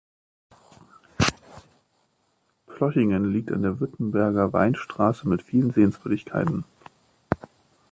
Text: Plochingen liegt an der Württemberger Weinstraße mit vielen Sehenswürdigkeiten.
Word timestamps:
Plochingen 2.65 3.31
liegt 3.31 3.51
an 3.51 3.61
der 3.61 3.79
Württemberger 3.79 4.51
Weinstraße 4.51 5.29
mit 5.29 5.43
vielen 5.43 5.73
Sehenswürdigkeiten. 5.73 6.63